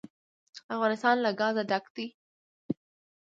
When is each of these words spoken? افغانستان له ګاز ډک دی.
افغانستان 0.75 1.15
له 1.25 1.31
ګاز 1.39 1.55
ډک 1.69 1.85
دی. 1.95 2.07